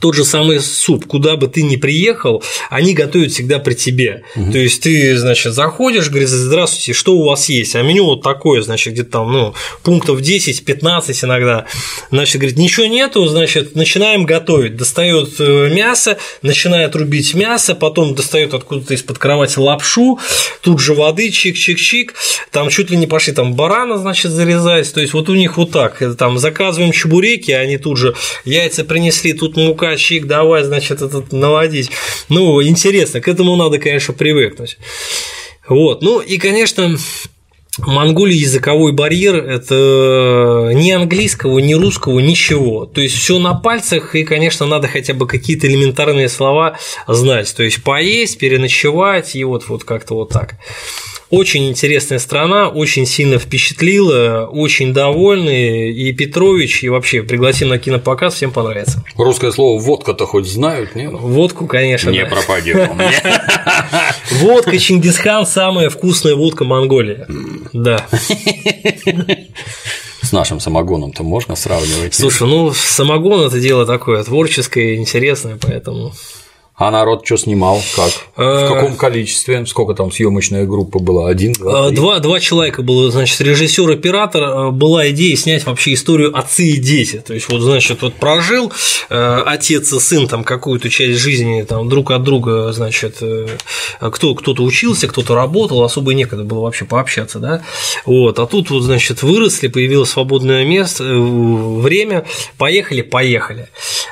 Тот 0.00 0.14
же 0.14 0.24
самый 0.24 0.60
суп, 0.60 1.06
куда 1.06 1.36
бы 1.36 1.48
ты 1.48 1.62
ни 1.62 1.76
приехал, 1.76 2.42
они 2.70 2.94
готовят 2.94 3.32
всегда 3.32 3.58
при 3.58 3.74
тебе. 3.74 4.22
Угу. 4.36 4.52
То 4.52 4.58
есть 4.58 4.82
ты, 4.82 5.16
значит, 5.16 5.54
заходишь, 5.54 6.08
говоришь, 6.08 6.28
здравствуйте, 6.28 6.92
что 6.92 7.14
у 7.14 7.24
вас 7.24 7.48
есть? 7.48 7.74
А 7.74 7.82
меню 7.82 8.04
вот 8.04 8.22
такое, 8.22 8.62
значит, 8.62 8.94
где-то 8.94 9.10
там, 9.10 9.32
ну, 9.32 9.54
пунктов 9.82 10.20
10-15 10.20 11.24
иногда. 11.24 11.66
Значит, 12.10 12.40
говорит, 12.40 12.58
ничего 12.58 12.86
нету, 12.86 13.26
значит, 13.26 13.74
начинаем 13.74 14.24
готовить. 14.24 14.76
Достает 14.76 15.34
э, 15.40 15.74
мясо, 15.74 16.18
начинает 16.42 16.94
рубить 16.94 17.34
мясо, 17.34 17.74
потом 17.74 18.14
достает 18.14 18.54
откуда-то 18.54 18.94
из-под 18.94 19.18
кровати 19.18 19.58
лапшу, 19.58 20.18
тут 20.62 20.80
же 20.80 20.94
воды, 20.94 21.28
чик-чик-чик, 21.28 22.12
там 22.50 22.68
чуть 22.68 22.90
ли 22.90 22.96
не 22.96 23.06
пошли 23.06 23.32
там 23.32 23.54
барана, 23.54 23.98
значит, 23.98 24.30
зарезать. 24.30 24.92
То 24.92 25.00
есть 25.00 25.12
вот 25.12 25.28
у 25.28 25.34
них 25.34 25.56
вот 25.56 25.72
так, 25.72 26.02
там 26.16 26.38
заказываем 26.38 26.92
чебуреки, 26.92 27.50
они 27.50 27.78
тут 27.78 27.98
же 27.98 28.14
яйца 28.44 28.84
принесли, 28.84 29.32
тут 29.32 29.56
мука, 29.56 29.87
чик, 29.96 30.26
давай, 30.26 30.64
значит, 30.64 31.02
этот 31.02 31.32
наводить. 31.32 31.90
Ну, 32.28 32.62
интересно, 32.62 33.20
к 33.20 33.28
этому 33.28 33.56
надо, 33.56 33.78
конечно, 33.78 34.14
привыкнуть. 34.14 34.78
Вот, 35.68 36.02
ну 36.02 36.20
и, 36.20 36.38
конечно, 36.38 36.96
Монголии 37.86 38.36
языковой 38.36 38.92
барьер– 38.92 39.36
это 39.36 40.72
ни 40.74 40.90
английского, 40.90 41.58
ни 41.60 41.74
русского, 41.74 42.18
ничего. 42.18 42.86
То 42.86 43.00
есть 43.00 43.16
все 43.16 43.38
на 43.38 43.54
пальцах, 43.54 44.14
и, 44.14 44.24
конечно, 44.24 44.66
надо 44.66 44.88
хотя 44.88 45.14
бы 45.14 45.26
какие-то 45.26 45.68
элементарные 45.68 46.28
слова 46.28 46.78
знать. 47.06 47.54
То 47.54 47.62
есть 47.62 47.82
поесть, 47.84 48.38
переночевать 48.38 49.36
и 49.36 49.44
вот, 49.44 49.68
вот 49.68 49.84
как-то 49.84 50.14
вот 50.14 50.30
так. 50.30 50.56
Очень 51.30 51.68
интересная 51.68 52.18
страна, 52.18 52.68
очень 52.68 53.04
сильно 53.04 53.38
впечатлила, 53.38 54.48
очень 54.50 54.94
довольны. 54.94 55.90
И 55.90 56.10
Петрович, 56.12 56.82
и 56.82 56.88
вообще 56.88 57.22
пригласим 57.22 57.68
на 57.68 57.78
кинопоказ, 57.78 58.34
всем 58.34 58.50
понравится. 58.50 59.04
Русское 59.16 59.52
слово 59.52 59.78
водка-то 59.78 60.24
хоть 60.24 60.46
знают, 60.46 60.94
нет? 60.94 61.12
Водку, 61.12 61.66
конечно. 61.66 62.08
Не 62.08 62.24
пропади. 62.24 62.72
Водка 64.32 64.78
Чингисхан 64.78 65.46
самая 65.46 65.90
вкусная 65.90 66.34
водка 66.34 66.64
Монголии. 66.64 67.26
Да. 67.74 68.06
С 70.22 70.32
нашим 70.32 70.60
самогоном-то 70.60 71.22
можно 71.22 71.56
сравнивать? 71.56 72.14
Слушай, 72.14 72.48
ну 72.48 72.72
самогон 72.72 73.46
это 73.46 73.60
дело 73.60 73.86
такое 73.86 74.22
творческое, 74.24 74.96
интересное, 74.96 75.58
поэтому. 75.60 76.12
А 76.78 76.92
народ 76.92 77.26
что 77.26 77.36
снимал? 77.36 77.82
Как? 77.96 78.12
В 78.36 78.40
э, 78.40 78.68
каком 78.68 78.94
количестве? 78.94 79.66
Сколько 79.66 79.94
там 79.94 80.12
съемочная 80.12 80.64
группа 80.64 81.00
была? 81.00 81.28
Один, 81.28 81.52
два, 81.52 81.88
три? 81.88 81.96
Два, 81.96 82.20
два 82.20 82.38
человека 82.38 82.82
было, 82.82 83.10
значит, 83.10 83.40
режиссер, 83.40 83.90
оператор. 83.90 84.42
Э, 84.42 84.70
была 84.70 85.10
идея 85.10 85.34
снять 85.36 85.66
вообще 85.66 85.94
историю 85.94 86.38
отцы 86.38 86.68
и 86.68 86.76
дети. 86.76 87.20
То 87.26 87.34
есть, 87.34 87.48
вот, 87.48 87.62
значит, 87.62 88.00
вот 88.02 88.14
прожил 88.14 88.72
э, 89.10 89.42
отец 89.44 89.92
и 89.92 89.98
сын 89.98 90.28
там 90.28 90.44
какую-то 90.44 90.88
часть 90.88 91.18
жизни 91.18 91.62
там 91.62 91.88
друг 91.88 92.12
от 92.12 92.22
друга, 92.22 92.72
значит, 92.72 93.20
кто, 94.00 94.34
кто-то 94.36 94.62
учился, 94.62 95.08
кто-то 95.08 95.34
работал, 95.34 95.82
особо 95.82 96.14
некогда 96.14 96.44
было 96.44 96.60
вообще 96.60 96.84
пообщаться, 96.84 97.40
да. 97.40 97.62
Вот, 98.06 98.38
а 98.38 98.46
тут 98.46 98.70
вот, 98.70 98.82
значит, 98.82 99.24
выросли, 99.24 99.66
появилось 99.66 100.10
свободное 100.10 100.64
место, 100.64 101.02
время, 101.02 102.24
поехали, 102.56 103.02
поехали. 103.02 103.68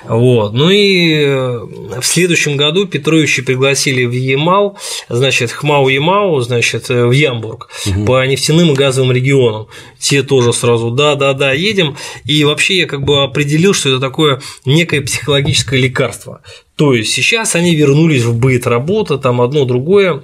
Вот, 0.09 0.53
ну 0.53 0.69
и 0.71 1.27
в 1.27 2.03
следующем 2.03 2.56
году 2.57 2.87
Петровичи 2.87 3.43
пригласили 3.43 4.05
в 4.05 4.13
Ямал, 4.13 4.79
значит, 5.09 5.51
Хмау-Ямау, 5.51 6.41
значит, 6.41 6.89
в 6.89 7.11
Ямбург 7.11 7.69
угу. 7.87 8.05
по 8.05 8.27
нефтяным 8.27 8.73
и 8.73 8.75
газовым 8.75 9.13
регионам. 9.13 9.69
Те 9.99 10.23
тоже 10.23 10.53
сразу 10.53 10.91
да-да-да, 10.91 11.53
едем. 11.53 11.97
И 12.25 12.45
вообще 12.45 12.79
я 12.79 12.87
как 12.87 13.03
бы 13.03 13.23
определил, 13.23 13.75
что 13.75 13.91
это 13.91 14.01
такое 14.01 14.41
некое 14.65 15.01
психологическое 15.01 15.81
лекарство. 15.81 16.43
То 16.77 16.95
есть 16.95 17.13
сейчас 17.13 17.55
они 17.55 17.75
вернулись 17.75 18.23
в 18.23 18.39
быт, 18.39 18.67
работа, 18.67 19.17
там 19.17 19.41
одно 19.41 19.65
другое, 19.65 20.23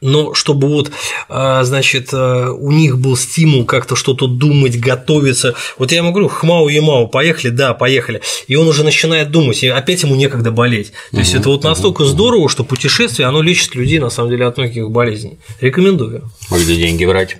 но 0.00 0.34
чтобы 0.34 0.68
вот, 0.68 0.90
а, 1.28 1.62
значит, 1.64 2.10
а, 2.12 2.50
у 2.52 2.70
них 2.70 2.98
был 2.98 3.16
стимул 3.16 3.64
как-то 3.64 3.96
что-то 3.96 4.26
думать, 4.26 4.78
готовиться. 4.78 5.54
Вот 5.78 5.92
я 5.92 5.98
ему 5.98 6.10
говорю, 6.10 6.28
хмау 6.28 6.68
емау, 6.68 7.08
поехали, 7.08 7.50
да, 7.50 7.74
поехали. 7.74 8.22
И 8.48 8.56
он 8.56 8.66
уже 8.68 8.84
начинает 8.84 9.30
думать, 9.30 9.62
и 9.62 9.68
опять 9.68 10.02
ему 10.02 10.14
некогда 10.14 10.50
болеть. 10.50 10.92
То 11.10 11.18
есть 11.18 11.34
это 11.34 11.48
вот 11.48 11.64
настолько 11.64 12.04
здорово, 12.04 12.48
что 12.48 12.64
путешествие, 12.64 13.28
оно 13.28 13.42
лечит 13.42 13.74
людей, 13.74 13.98
на 13.98 14.10
самом 14.10 14.30
деле, 14.30 14.46
от 14.46 14.56
многих 14.56 14.90
болезней. 14.90 15.38
Рекомендую. 15.60 16.30
А 16.50 16.58
где 16.58 16.76
деньги 16.76 17.04
брать? 17.04 17.36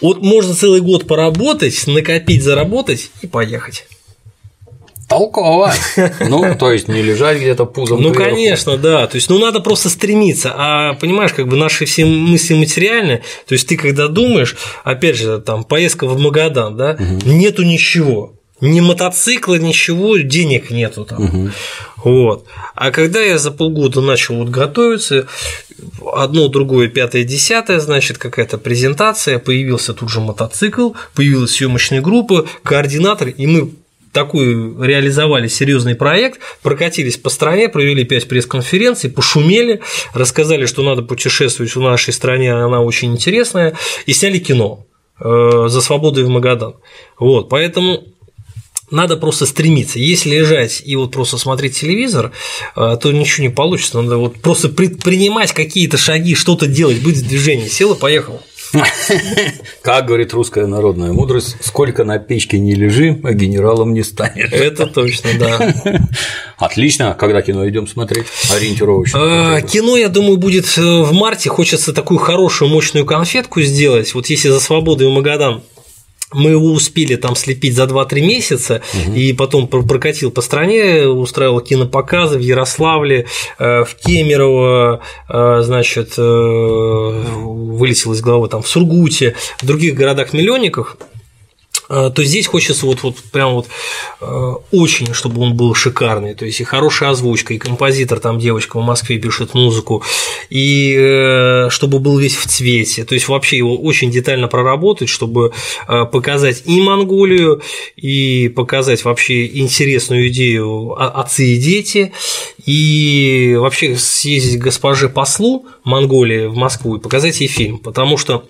Вот 0.00 0.22
можно 0.22 0.54
целый 0.54 0.80
год 0.80 1.06
поработать, 1.06 1.86
накопить, 1.86 2.42
заработать 2.42 3.10
и 3.22 3.26
поехать. 3.26 3.86
Толково. 5.08 5.72
Ну, 6.20 6.54
то 6.56 6.70
есть 6.70 6.88
не 6.88 7.02
лежать 7.02 7.38
где-то 7.38 7.64
пузом. 7.64 8.02
Ну, 8.02 8.12
конечно, 8.12 8.76
да. 8.76 9.06
То 9.06 9.16
есть, 9.16 9.30
ну, 9.30 9.38
надо 9.38 9.60
просто 9.60 9.88
стремиться. 9.88 10.52
А 10.54 10.94
понимаешь, 10.94 11.32
как 11.32 11.48
бы 11.48 11.56
наши 11.56 11.86
все 11.86 12.04
мысли 12.04 12.54
материальные. 12.54 13.22
То 13.46 13.54
есть, 13.54 13.66
ты 13.66 13.76
когда 13.76 14.08
думаешь, 14.08 14.56
опять 14.84 15.16
же, 15.16 15.40
там 15.40 15.64
поездка 15.64 16.06
в 16.06 16.18
Магадан, 16.18 16.76
да, 16.76 16.96
угу. 16.98 17.30
нету 17.30 17.62
ничего. 17.62 18.34
Ни 18.60 18.80
мотоцикла, 18.80 19.54
ничего, 19.54 20.16
денег 20.18 20.70
нету 20.70 21.04
там. 21.04 21.24
Угу. 21.24 21.50
Вот. 22.04 22.46
А 22.74 22.90
когда 22.90 23.20
я 23.20 23.38
за 23.38 23.50
полгода 23.50 24.00
начал 24.00 24.36
вот 24.36 24.48
готовиться, 24.48 25.26
одно, 26.12 26.48
другое, 26.48 26.88
пятое, 26.88 27.24
десятое, 27.24 27.78
значит, 27.80 28.18
какая-то 28.18 28.58
презентация, 28.58 29.38
появился 29.38 29.94
тут 29.94 30.10
же 30.10 30.20
мотоцикл, 30.20 30.90
появилась 31.14 31.52
съемочная 31.52 32.00
группа, 32.00 32.46
координатор, 32.64 33.28
и 33.28 33.46
мы 33.46 33.70
такую 34.18 34.82
реализовали 34.82 35.46
серьезный 35.46 35.94
проект, 35.94 36.40
прокатились 36.62 37.16
по 37.16 37.30
стране, 37.30 37.68
провели 37.68 38.04
пять 38.04 38.26
пресс-конференций, 38.26 39.10
пошумели, 39.10 39.80
рассказали, 40.12 40.66
что 40.66 40.82
надо 40.82 41.02
путешествовать 41.02 41.74
в 41.76 41.80
нашей 41.80 42.12
стране, 42.12 42.52
она 42.52 42.80
очень 42.80 43.12
интересная, 43.12 43.76
и 44.06 44.12
сняли 44.12 44.38
кино 44.38 44.86
э, 45.20 45.66
за 45.68 45.80
свободу 45.80 46.24
в 46.24 46.28
Магадан. 46.28 46.74
Вот, 47.18 47.48
поэтому 47.48 48.02
надо 48.90 49.16
просто 49.16 49.46
стремиться. 49.46 50.00
Если 50.00 50.30
лежать 50.30 50.82
и 50.84 50.96
вот 50.96 51.12
просто 51.12 51.38
смотреть 51.38 51.78
телевизор, 51.78 52.32
э, 52.74 52.96
то 53.00 53.12
ничего 53.12 53.46
не 53.46 53.52
получится. 53.52 54.00
Надо 54.00 54.16
вот 54.16 54.40
просто 54.40 54.68
предпринимать 54.68 55.52
какие-то 55.52 55.96
шаги, 55.96 56.34
что-то 56.34 56.66
делать, 56.66 57.02
быть 57.02 57.18
в 57.18 57.28
движении. 57.28 57.68
Села, 57.68 57.94
поехал. 57.94 58.40
Как 59.82 60.06
говорит 60.06 60.32
русская 60.32 60.66
народная 60.66 61.12
мудрость, 61.12 61.56
сколько 61.60 62.04
на 62.04 62.18
печке 62.18 62.58
не 62.58 62.74
лежи, 62.74 63.18
а 63.24 63.32
генералом 63.32 63.94
не 63.94 64.02
станешь. 64.02 64.52
Это 64.52 64.86
точно, 64.86 65.30
да. 65.38 65.74
Отлично. 66.58 67.16
Когда 67.18 67.42
кино 67.42 67.68
идем 67.68 67.86
смотреть? 67.86 68.26
Ориентировочно. 68.54 69.56
А, 69.56 69.60
кино, 69.62 69.96
я 69.96 70.08
думаю, 70.08 70.36
будет 70.36 70.66
э, 70.76 70.80
в 70.80 71.12
марте. 71.12 71.48
Хочется 71.48 71.92
такую 71.92 72.18
хорошую, 72.18 72.70
мощную 72.70 73.06
конфетку 73.06 73.60
сделать. 73.62 74.14
Вот 74.14 74.26
если 74.26 74.48
за 74.48 74.60
свободу 74.60 75.04
и 75.04 75.08
Магадан 75.08 75.62
мы 76.32 76.50
его 76.50 76.72
успели 76.72 77.16
там 77.16 77.34
слепить 77.34 77.74
за 77.74 77.84
2-3 77.84 78.20
месяца, 78.20 78.82
угу. 78.92 79.14
и 79.14 79.32
потом 79.32 79.66
прокатил 79.66 80.30
по 80.30 80.42
стране, 80.42 81.06
устраивал 81.06 81.60
кинопоказы 81.60 82.38
в 82.38 82.42
Ярославле, 82.42 83.26
э, 83.58 83.84
в 83.84 83.94
Кемерово, 83.94 85.00
э, 85.28 85.60
значит, 85.62 86.14
э, 86.18 86.22
вылетел 86.22 88.12
из 88.12 88.20
головы 88.20 88.48
там 88.48 88.62
в 88.62 88.68
Сургуте, 88.68 89.36
в 89.58 89.66
других 89.66 89.94
городах-миллионниках. 89.94 90.98
Э, 91.88 92.10
то 92.14 92.22
здесь 92.22 92.46
хочется 92.46 92.86
вот, 92.86 93.02
вот 93.02 93.16
прям 93.32 93.54
вот 93.54 93.66
э, 94.20 94.54
очень, 94.72 95.14
чтобы 95.14 95.40
он 95.40 95.54
был 95.54 95.74
шикарный, 95.74 96.34
то 96.34 96.44
есть 96.44 96.60
и 96.60 96.64
хорошая 96.64 97.10
озвучка, 97.10 97.54
и 97.54 97.58
композитор, 97.58 98.20
там 98.20 98.38
девочка 98.38 98.78
в 98.78 98.84
Москве 98.84 99.18
пишет 99.18 99.54
музыку, 99.54 100.02
и 100.50 100.94
э, 100.98 101.68
чтобы 101.70 101.98
был 101.98 102.18
весь 102.18 102.36
в 102.36 102.46
цвете, 102.46 103.04
то 103.04 103.14
есть 103.14 103.28
вообще 103.28 103.56
его 103.58 103.76
очень 103.76 104.10
детально 104.10 104.48
проработать, 104.48 105.08
чтобы 105.08 105.52
показать 105.86 106.62
и 106.66 106.80
Монголию, 106.80 107.62
и 107.96 108.48
показать 108.48 109.04
вообще 109.04 109.46
интересную 109.46 110.28
идею 110.28 110.94
отцы 110.98 111.54
и 111.54 111.56
дети, 111.56 112.12
и 112.64 113.56
вообще 113.58 113.96
съездить 113.96 114.60
к 114.60 114.64
госпоже 114.64 115.08
послу 115.08 115.66
Монголии 115.84 116.46
в 116.46 116.56
Москву 116.56 116.96
и 116.96 117.00
показать 117.00 117.40
ей 117.40 117.48
фильм, 117.48 117.78
потому 117.78 118.18
что 118.18 118.44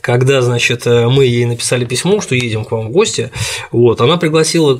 когда, 0.00 0.42
значит, 0.42 0.86
э, 0.86 1.08
мы 1.08 1.24
ей 1.24 1.46
написали 1.46 1.84
письмо, 1.84 2.20
что 2.20 2.34
едем 2.34 2.64
к 2.64 2.72
вам 2.72 2.88
в 2.88 2.90
гости, 2.90 3.30
вот, 3.72 4.00
она 4.00 4.16
пригласила 4.16 4.76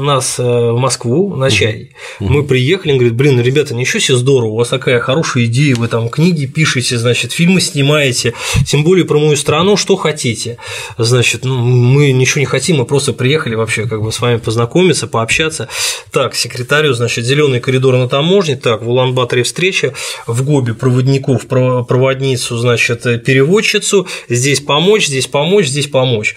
нас 0.00 0.38
э, 0.38 0.42
в 0.42 0.78
Москву 0.78 1.34
на 1.36 1.50
чай. 1.50 1.90
Мы 2.18 2.42
приехали, 2.44 2.92
говорит, 2.94 3.14
блин, 3.14 3.40
ребята, 3.40 3.74
ничего 3.74 4.00
себе 4.00 4.16
здорово, 4.16 4.50
у 4.50 4.56
вас 4.56 4.68
такая 4.68 5.00
хорошая 5.00 5.44
идея, 5.44 5.74
вы 5.76 5.88
там 5.88 6.08
книги 6.08 6.46
пишете, 6.46 6.98
значит, 6.98 7.32
фильмы 7.32 7.60
снимаете, 7.60 8.34
тем 8.66 8.84
более 8.84 9.04
про 9.04 9.18
мою 9.18 9.36
страну, 9.36 9.76
что 9.76 9.96
хотите. 9.96 10.58
Значит, 10.98 11.44
ну, 11.44 11.58
мы 11.58 12.12
ничего 12.12 12.40
не 12.40 12.46
хотим, 12.46 12.76
мы 12.76 12.84
просто 12.84 13.12
приехали 13.12 13.54
вообще 13.54 13.86
как 13.86 14.02
бы 14.02 14.12
с 14.12 14.20
вами 14.20 14.38
познакомиться, 14.38 15.06
пообщаться. 15.06 15.68
Так, 16.10 16.34
секретарю, 16.34 16.92
значит, 16.94 17.24
зеленый 17.24 17.60
коридор 17.60 17.96
на 17.96 18.08
таможне, 18.08 18.56
так, 18.56 18.82
в 18.82 18.88
Улан-Баторе 18.88 19.42
встреча, 19.42 19.92
в 20.26 20.44
Гобе 20.44 20.74
проводников, 20.74 21.46
проводницу, 21.46 22.56
значит, 22.56 23.02
переводчицу, 23.24 24.06
здесь 24.28 24.59
здесь 24.60 24.66
помочь, 24.66 25.06
здесь 25.06 25.26
помочь, 25.26 25.66
здесь 25.66 25.86
помочь. 25.86 26.36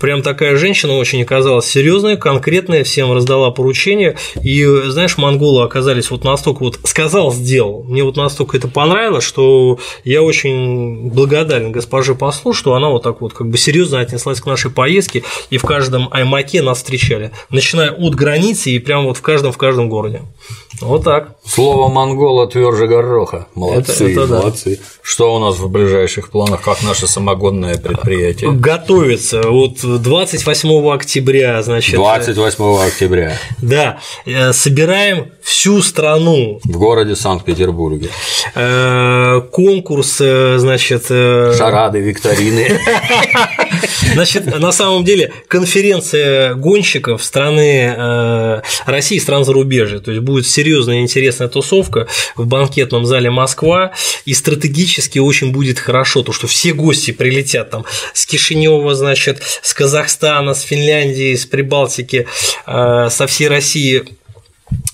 Прям 0.00 0.22
такая 0.22 0.56
женщина 0.56 0.96
очень 0.96 1.22
оказалась 1.22 1.66
серьезная, 1.66 2.16
конкретная, 2.16 2.84
всем 2.84 3.12
раздала 3.12 3.50
поручение. 3.50 4.16
И, 4.42 4.64
знаешь, 4.64 5.18
монголы 5.18 5.64
оказались 5.64 6.10
вот 6.10 6.24
настолько 6.24 6.62
вот 6.62 6.78
сказал, 6.84 7.32
сделал. 7.32 7.84
Мне 7.84 8.02
вот 8.02 8.16
настолько 8.16 8.56
это 8.56 8.68
понравилось, 8.68 9.24
что 9.24 9.78
я 10.04 10.22
очень 10.22 11.10
благодарен 11.10 11.72
госпоже 11.72 12.14
послу, 12.14 12.52
что 12.52 12.74
она 12.74 12.88
вот 12.88 13.02
так 13.02 13.20
вот 13.20 13.32
как 13.32 13.48
бы 13.48 13.58
серьезно 13.58 14.00
отнеслась 14.00 14.40
к 14.40 14.46
нашей 14.46 14.70
поездке, 14.70 15.22
и 15.50 15.58
в 15.58 15.62
каждом 15.62 16.08
аймаке 16.10 16.62
нас 16.62 16.78
встречали, 16.78 17.32
начиная 17.50 17.92
от 17.92 18.14
границы 18.14 18.70
и 18.70 18.78
прям 18.78 19.04
вот 19.04 19.16
в 19.16 19.22
каждом 19.22 19.52
в 19.52 19.58
каждом 19.58 19.88
городе. 19.88 20.22
Вот 20.80 21.04
так. 21.04 21.36
Слово 21.44 21.88
монгола 21.88 22.46
тверже 22.46 22.86
гороха. 22.86 23.48
Молодцы, 23.54 24.12
это, 24.12 24.22
это 24.22 24.34
молодцы. 24.34 24.76
Да. 24.76 24.82
Что 25.02 25.34
у 25.34 25.38
нас 25.38 25.58
в 25.58 25.68
ближайших 25.68 26.30
планах, 26.30 26.62
как 26.62 26.82
наше 26.82 27.06
самогонное 27.58 27.78
предприятие? 27.78 28.52
Готовится. 28.52 29.42
Вот 29.42 29.78
28 29.82 30.90
октября, 30.90 31.62
значит. 31.62 31.94
28 31.94 32.86
октября. 32.86 33.38
Да. 33.62 33.98
Э, 34.26 34.52
собираем 34.52 35.32
всю 35.42 35.82
страну. 35.82 36.60
В 36.64 36.78
городе 36.78 37.16
Санкт-Петербурге. 37.16 38.08
Э, 38.54 39.40
конкурс, 39.50 40.18
э, 40.20 40.58
значит. 40.58 41.06
Шарады, 41.06 42.00
викторины. 42.00 42.80
Значит, 44.14 44.46
на 44.58 44.72
самом 44.72 45.04
деле 45.04 45.32
конференция 45.48 46.54
гонщиков 46.54 47.22
страны 47.22 48.62
России 48.86 49.16
и 49.16 49.20
стран 49.20 49.44
зарубежья. 49.44 49.98
То 49.98 50.10
есть 50.10 50.22
будет 50.22 50.46
серьезная 50.46 50.98
и 50.98 51.00
интересная 51.02 51.48
тусовка 51.48 52.06
в 52.34 52.46
банкетном 52.46 53.04
зале 53.04 53.30
Москва, 53.30 53.92
и 54.24 54.34
стратегически 54.34 55.18
очень 55.18 55.52
будет 55.52 55.78
хорошо, 55.78 56.22
то, 56.22 56.32
что 56.32 56.46
все 56.46 56.72
гости 56.72 57.10
прилетят 57.10 57.47
там 57.70 57.84
с 58.14 58.26
Кишинева, 58.26 58.94
значит, 58.94 59.42
с 59.62 59.74
Казахстана, 59.74 60.54
с 60.54 60.62
Финляндии, 60.62 61.34
с 61.34 61.46
Прибалтики, 61.46 62.26
э, 62.66 63.08
со 63.10 63.26
всей 63.26 63.48
России 63.48 64.04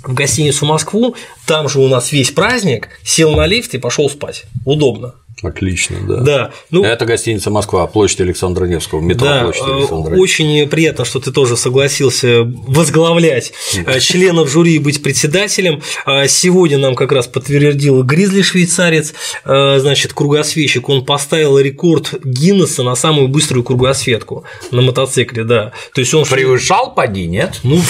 в 0.03 0.15
гостиницу 0.15 0.67
Москву, 0.67 1.17
там 1.47 1.69
же 1.69 1.81
у 1.81 1.89
нас 1.89 2.13
весь 2.13 2.31
праздник, 2.31 2.89
сел 3.03 3.35
на 3.35 3.47
лифт 3.47 3.75
и 3.75 3.79
пошел 3.79 4.09
спать. 4.09 4.45
Удобно. 4.65 5.15
Отлично, 5.45 5.99
да. 6.07 6.21
Да. 6.21 6.51
Ну, 6.71 6.85
это 6.85 7.05
гостиница 7.05 7.51
Москва, 7.51 7.87
площадь 7.87 8.21
Александра 8.23 8.65
Невского, 8.67 9.01
метро 9.01 9.27
да, 9.27 9.43
площадь 9.43 9.63
Александра 9.63 10.17
Очень 10.17 10.67
приятно, 10.69 11.05
что 11.05 11.21
ты 11.21 11.33
тоже 11.33 11.57
согласился 11.57 12.43
возглавлять 12.45 13.53
э, 13.87 14.01
членов 14.01 14.51
жюри 14.51 14.77
и 14.77 14.79
быть 14.79 15.03
председателем. 15.03 15.83
А 16.07 16.27
сегодня 16.29 16.79
нам 16.79 16.95
как 16.95 17.13
раз 17.13 17.27
подтвердил 17.27 18.03
Гризли 18.03 18.43
швейцарец, 18.43 19.15
э, 19.45 19.79
значит, 19.79 20.15
кругосветчик. 20.15 20.89
Он 20.89 21.05
поставил 21.05 21.59
рекорд 21.59 22.15
Гиннесса 22.25 22.83
на 22.83 22.95
самую 22.95 23.29
быструю 23.29 23.65
кругосветку 23.65 24.45
на 24.71 24.83
мотоцикле, 24.83 25.45
да. 25.45 25.73
То 25.95 26.01
есть 26.01 26.15
он 26.15 26.25
превышал 26.25 26.95
поди, 26.95 27.27
нет? 27.27 27.61
Ну, 27.63 27.81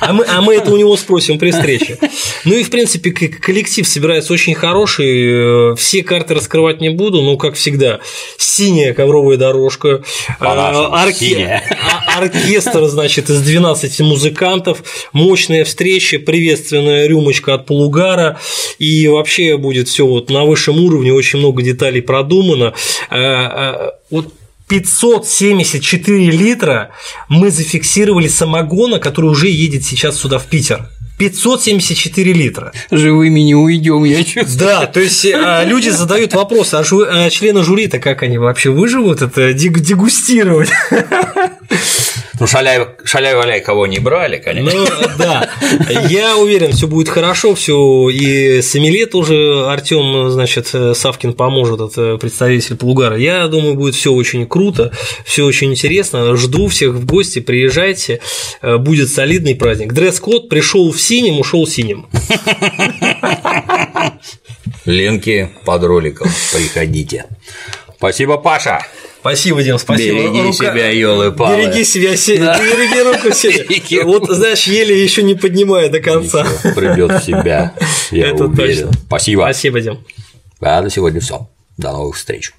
а 0.00 0.12
мы, 0.12 0.24
а 0.26 0.40
мы 0.40 0.54
это 0.54 0.70
у 0.72 0.76
него 0.76 0.96
спросим 0.96 1.38
при 1.38 1.50
встрече. 1.50 1.98
Ну 2.44 2.54
и 2.56 2.62
в 2.62 2.70
принципе 2.70 3.10
коллектив 3.10 3.86
собирается 3.86 4.32
очень 4.32 4.54
хороший, 4.54 5.72
э, 5.72 5.74
все 5.76 6.02
карты 6.02 6.34
раскрывать 6.34 6.80
не 6.80 6.90
буду, 6.90 7.22
но, 7.22 7.36
как 7.36 7.54
всегда, 7.54 8.00
синяя 8.38 8.94
ковровая 8.94 9.36
дорожка, 9.36 10.02
а, 10.38 11.02
орке... 11.02 11.62
А, 11.82 12.18
оркестр, 12.18 12.86
значит, 12.86 13.30
из 13.30 13.40
12 13.40 14.00
музыкантов, 14.00 14.82
мощная 15.12 15.64
встреча, 15.64 16.18
приветственная 16.18 17.06
рюмочка 17.06 17.54
от 17.54 17.66
полугара, 17.66 18.38
и 18.78 19.06
вообще 19.08 19.56
будет 19.56 19.88
все 19.88 20.06
вот 20.06 20.30
на 20.30 20.44
высшем 20.44 20.82
уровне, 20.82 21.12
очень 21.12 21.38
много 21.38 21.62
деталей 21.62 22.02
продумано. 22.02 22.74
А, 23.10 23.94
вот 24.10 24.32
574 24.70 26.30
литра 26.30 26.92
мы 27.28 27.50
зафиксировали 27.50 28.28
самогона, 28.28 29.00
который 29.00 29.26
уже 29.26 29.48
едет 29.48 29.84
сейчас 29.84 30.16
сюда 30.16 30.38
в 30.38 30.46
Питер. 30.46 30.88
574 31.18 32.32
литра. 32.32 32.72
Живыми 32.90 33.40
не 33.40 33.56
уйдем, 33.56 34.04
я 34.04 34.22
чувствую. 34.22 34.58
Да, 34.58 34.86
то 34.86 35.00
есть 35.00 35.26
а, 35.26 35.64
люди 35.64 35.88
задают 35.88 36.34
вопрос, 36.34 36.72
а, 36.72 36.84
жу, 36.84 37.04
а 37.06 37.28
члены 37.30 37.64
жюри-то 37.64 37.98
как 37.98 38.22
они 38.22 38.38
вообще 38.38 38.70
выживут 38.70 39.20
это 39.22 39.52
дегустировать? 39.52 40.70
Ну, 42.40 42.46
шаляй, 42.46 42.86
шаляй, 43.04 43.34
валяй, 43.34 43.60
кого 43.60 43.86
не 43.86 43.98
брали, 43.98 44.38
конечно. 44.38 44.80
Ну, 44.80 44.86
да. 45.18 45.50
Я 46.08 46.38
уверен, 46.38 46.72
все 46.72 46.86
будет 46.86 47.10
хорошо, 47.10 47.54
все 47.54 48.08
и 48.08 48.62
Сомелье 48.62 49.04
тоже 49.04 49.66
Артем, 49.66 50.30
значит, 50.30 50.68
Савкин 50.68 51.34
поможет, 51.34 51.80
это 51.80 52.16
представитель 52.16 52.76
Плугара. 52.76 53.18
Я 53.18 53.46
думаю, 53.46 53.74
будет 53.74 53.94
все 53.94 54.10
очень 54.10 54.46
круто, 54.46 54.90
все 55.26 55.44
очень 55.44 55.70
интересно. 55.72 56.34
Жду 56.34 56.68
всех 56.68 56.94
в 56.94 57.04
гости, 57.04 57.40
приезжайте, 57.40 58.20
будет 58.62 59.10
солидный 59.10 59.54
праздник. 59.54 59.92
Дресс-код 59.92 60.48
пришел 60.48 60.90
в 60.90 60.98
синим, 60.98 61.40
ушел 61.40 61.66
синим. 61.66 62.06
Ленки 64.86 65.50
под 65.66 65.84
роликом, 65.84 66.28
приходите. 66.52 67.26
Спасибо, 68.00 68.38
Паша. 68.38 68.80
Спасибо, 69.20 69.62
Дим, 69.62 69.78
спасибо. 69.78 70.20
Береги 70.20 70.40
Рука... 70.40 70.52
себя, 70.54 70.88
елы 70.88 71.32
палы. 71.32 71.56
Береги 71.58 71.84
себя, 71.84 72.12
да. 72.46 72.58
береги 72.58 73.02
руку 73.02 73.30
себе. 73.36 74.04
Вот, 74.04 74.26
знаешь, 74.30 74.66
еле 74.66 75.04
еще 75.04 75.22
не 75.22 75.34
поднимая 75.34 75.90
до 75.90 76.00
конца. 76.00 76.46
Придет 76.74 77.20
в 77.20 77.22
себя, 77.22 77.74
я 78.10 78.28
Это 78.28 78.46
уверен. 78.46 78.86
Точно. 78.86 78.92
Спасибо. 79.06 79.40
Спасибо, 79.42 79.80
Дим. 79.82 79.98
А 80.62 80.80
на 80.80 80.88
сегодня 80.88 81.20
все. 81.20 81.46
До 81.76 81.92
новых 81.92 82.16
встреч. 82.16 82.54